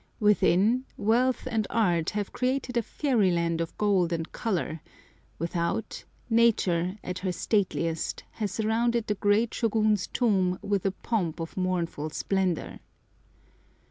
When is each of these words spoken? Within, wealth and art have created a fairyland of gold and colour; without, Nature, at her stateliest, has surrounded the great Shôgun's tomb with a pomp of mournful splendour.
Within, 0.19 0.85
wealth 0.97 1.47
and 1.51 1.67
art 1.69 2.09
have 2.09 2.33
created 2.33 2.75
a 2.75 2.81
fairyland 2.81 3.61
of 3.61 3.77
gold 3.77 4.11
and 4.11 4.31
colour; 4.31 4.81
without, 5.37 6.05
Nature, 6.27 6.97
at 7.03 7.19
her 7.19 7.31
stateliest, 7.31 8.23
has 8.31 8.51
surrounded 8.51 9.05
the 9.05 9.13
great 9.13 9.51
Shôgun's 9.51 10.07
tomb 10.07 10.57
with 10.63 10.87
a 10.87 10.91
pomp 10.91 11.39
of 11.39 11.55
mournful 11.55 12.09
splendour. 12.09 12.79